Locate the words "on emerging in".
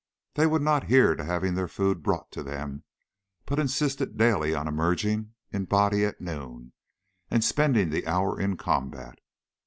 4.55-5.61